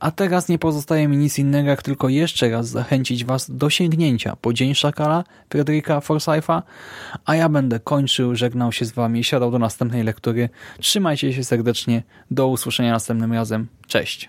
A 0.00 0.10
teraz 0.10 0.48
nie 0.48 0.58
pozostaje 0.58 1.08
mi 1.08 1.16
nic 1.16 1.38
innego, 1.38 1.68
jak 1.68 1.82
tylko 1.82 2.08
jeszcze 2.08 2.50
raz 2.50 2.68
zachęcić 2.68 3.24
Was 3.24 3.50
do 3.50 3.70
sięgnięcia 3.70 4.36
po 4.36 4.52
Dzień 4.52 4.74
Szakala 4.74 5.24
Fredrika 5.50 6.00
Forsytha, 6.00 6.62
a 7.24 7.36
ja 7.36 7.48
będę 7.48 7.80
kończył, 7.80 8.36
żegnał 8.36 8.72
się 8.72 8.84
z 8.84 8.92
Wami 8.92 9.20
i 9.20 9.24
siadał 9.24 9.50
do 9.50 9.58
następnej 9.58 10.02
lektury. 10.02 10.48
Trzymajcie 10.80 11.32
się 11.32 11.44
serdecznie, 11.44 12.02
do 12.30 12.48
usłyszenia 12.48 12.92
następnym 12.92 13.32
razem. 13.32 13.66
Cześć! 13.86 14.28